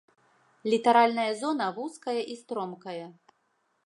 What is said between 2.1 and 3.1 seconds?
і стромкая.